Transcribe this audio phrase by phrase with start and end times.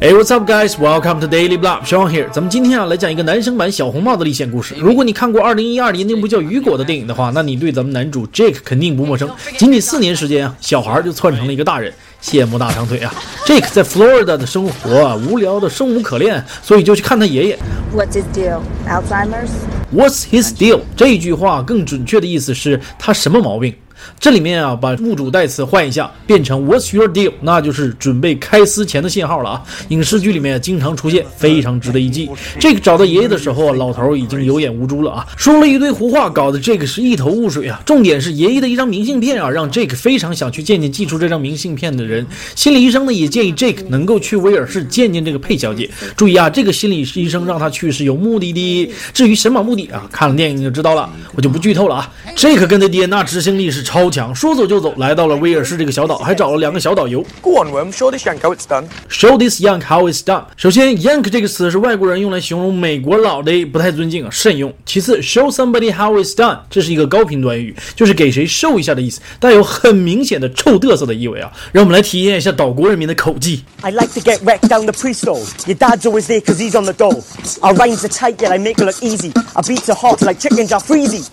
[0.00, 0.78] Hey, what's up, guys?
[0.78, 1.82] Welcome to Daily Blah.
[1.84, 2.30] Sean here.
[2.30, 4.76] 咱们今天啊来讲一个男生版小红帽的历险故事。
[4.78, 9.28] 如果你看过2012年那部叫《雨果》的电影的话，那你对咱们男主 Jake 肯定不陌生。
[9.56, 13.12] 仅仅四年时间啊，小孩就窜成了一个大人，羡慕大长腿啊
[13.44, 17.58] ！Jake 在 Florida 的生活啊，无聊的生无可恋，所以就去看他爷爷。
[17.92, 18.60] What's his deal?
[18.88, 19.50] Alzheimer's?
[19.92, 20.82] What's his deal？
[20.96, 23.74] 这句话更准确的意思是他什么毛病？
[24.20, 27.32] 这里面啊，把物主代词换一下，变成 What's your deal？
[27.40, 29.62] 那就是准备开撕前的信号了啊！
[29.88, 32.28] 影视剧里面经常出现，非常值得一记。
[32.58, 37.80] 这个找到爷爷的时候啊，老头已经有眼无珠了啊，说了一堆胡话，搞得这个是一头雾水啊。
[37.86, 42.26] 重点是爷爷的一张明信片啊，让 Jake 非常想去见见寄出这张明信片的人。
[42.54, 45.88] 心理医生呢也建议 Jake 能够去威尔士见见这个佩小姐。
[46.16, 48.92] 注意啊，这个心理医生让他去是有目的的。
[49.12, 52.12] 至于什么目的啊，看了电影就知道了，我就不剧透了啊。
[52.36, 54.08] Jake 跟他爹那执行力是超。
[54.08, 57.22] 强，说走就走，来到了威尔士这个小岛，还找了两个小导游。
[57.42, 57.92] Go on, Worm.
[57.92, 58.86] Show this yank how it's done.
[59.10, 60.44] Show this yank how it's done.
[60.56, 64.72] 首先，yank 这个词是外国人用来形容美国佬的，不太尊敬啊，慎用。
[64.86, 71.52] 其次，show somebody how it's done，这是一个高频短语，就是给谁 show 一下的意思，带有很明显的臭嘚瑟的意味啊。
[71.72, 73.62] 让我们来体验一下岛国人民的口技。
[73.82, 75.40] I like to get wrecked down the pre-stall.
[75.66, 77.22] Your dad's always there cause he's on the dole.
[77.60, 79.32] Our rhymes are tight yet I make it look easy.
[79.54, 81.26] I beat so hot like chickens are freezy.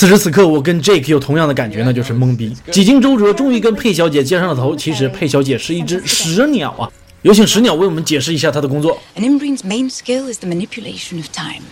[0.00, 2.56] 此时此刻，我跟 Jake 有同样的感觉，那就是懵逼。
[2.72, 4.74] 几经周折，终于跟佩小姐接上了头。
[4.74, 6.88] 其实佩小姐是一只石鸟啊！
[7.20, 8.98] 有请石鸟为我们解释一下她的工作。
[9.14, 11.64] An inbreed's main skill is the manipulation of time.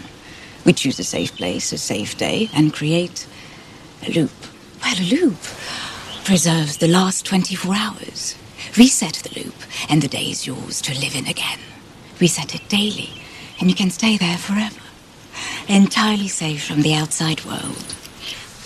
[0.65, 3.25] We choose a safe place, a safe day, and create
[4.06, 4.29] a loop.
[4.83, 5.39] Well, a loop
[6.27, 8.34] preserves the last 24 hours.
[8.77, 9.55] Reset the loop,
[9.89, 11.61] and the day is yours to live in again.
[12.21, 13.09] Reset it daily,
[13.59, 14.84] and you can stay there forever.
[15.67, 17.95] Entirely safe from the outside world.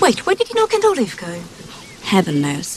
[0.03, 1.29] Wait, where did you knock and Olive go?
[2.03, 2.77] Heaven knows.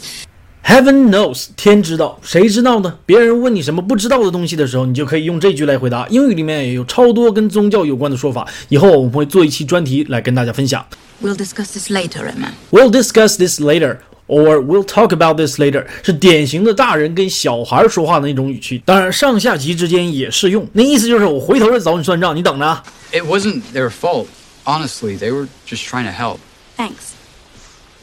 [0.62, 3.00] Heaven knows，天知道，谁知道呢？
[3.04, 6.08] 别人问你什么不知道的东西的时候，你就可以用这句来回答。
[6.10, 10.86] 英语里面也有超多跟宗教有关的说法，以后我们会做一期专题来跟大家分享。
[11.24, 12.52] We'll discuss this later, Emma.
[12.70, 13.98] We'll discuss this later.
[14.28, 20.68] Or we'll talk about this later，是典型的大人跟小孩说话的那种语气，当然上下级之间也适用。
[20.74, 22.84] 那意思就是我回头再找你算账，你等着啊。
[23.12, 24.28] It wasn't their fault.
[24.64, 26.38] Honestly, they were just trying to help.
[26.78, 27.14] Thanks.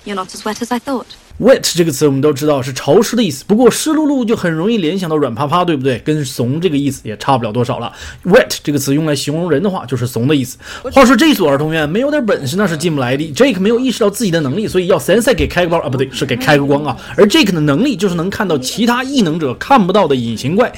[0.05, 1.07] You're not as wet as I thought.
[1.39, 5.99] Wet 这个词我们都知道是潮湿的意思，不过湿漉漉就很容易联想到软趴趴，对不对？
[6.01, 7.93] 跟怂这个意思也差不了多少了。
[8.25, 10.59] Wet 这个词用来形容人的话，就是怂的意思。
[10.93, 13.33] 话说这所儿童院没有点本事那是进不来的。
[13.33, 16.97] Jake 没有意识到自己的能力，所以要 Sensei 给开个包啊，不对，是给开个光啊。
[17.17, 20.73] 而 Jake 的能力就是能看到其他异能者看不到的隐形怪。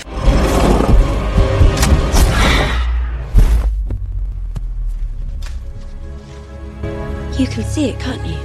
[7.38, 8.38] You can see it, can't you?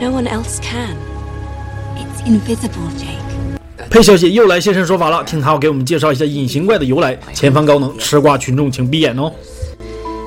[0.00, 0.96] No one else can.
[1.96, 3.20] It's invisible, Jake.
[3.90, 7.16] 佩小姐又来现身说法了，听她给我们介绍一下隐形怪的由来。
[7.34, 9.32] 前方高能，吃瓜群众请闭眼哦。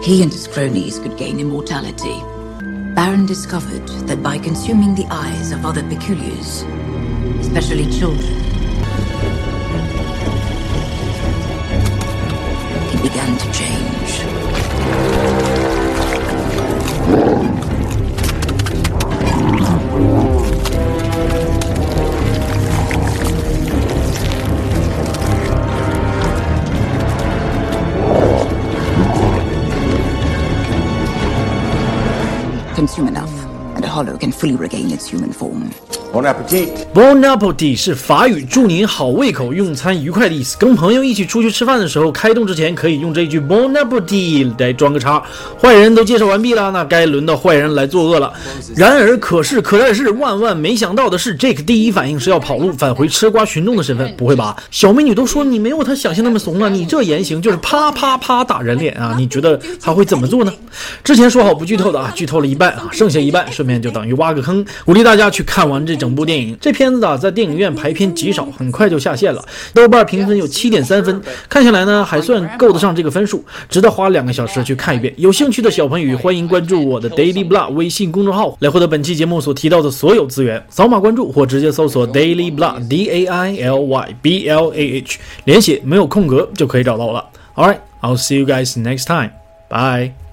[0.01, 2.23] He and his cronies could gain immortality.
[2.95, 6.63] Baron discovered that by consuming the eyes of other peculiars,
[7.41, 8.33] especially children,
[32.84, 33.46] Consume enough,
[33.76, 35.70] and a hollow can fully regain its human form.
[36.14, 36.68] Bon appetit.
[36.94, 40.56] Bon appetit 是法语，祝您好胃口，用餐愉快的意思。
[40.56, 45.20] 跟朋友一起出去吃饭的时候，开动之前可以用这句 Bon appetit 来装个叉。
[45.60, 48.32] 坏人都介绍完毕了，那该轮到坏人来作恶了。
[48.76, 54.14] 然而，可是，可但是，万万没想到的是，Jake 第一反应是要跑路，返回吃瓜群众的身份。
[54.16, 54.56] 不会吧？
[54.70, 59.16] 小美女都说你没有他想象那么怂了，你这言行就是啪啪啪打人脸啊！
[59.18, 60.52] 你觉得他会怎么做呢？
[61.02, 66.54] 之前说好不剧透的啊，剧透了一半啊，剩下一半，顺便就等于挖个坑，鼓励大家去看完这整部电影。
[66.60, 69.42] 这片子啊，在电影院排片极少，很快就下线了。
[69.72, 71.18] 豆瓣评分有七点三分，
[71.48, 75.14] 看下来呢，还算够得上这个分数，值得花两个小时去看一遍。
[75.16, 80.62] 有兴趣的小朋友，欢迎关注我的 Daily Blah 微信公众号，来获得本期节目所提到的所有资源。
[80.68, 87.24] 扫码关注或直接搜索 Daily Blah D A I L Y B L A H，连写没有空格就可以找到了。
[87.54, 89.30] All right, I'll see you guys next time.
[89.70, 90.23] Bye.